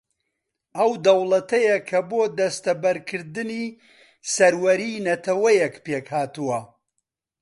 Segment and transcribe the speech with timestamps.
[0.77, 3.65] ئەو دەوڵەتەیە کە بۆ دەستەبەرکردنی
[4.33, 6.59] سەروەریی نەتەوەیەک پێک ھاتووە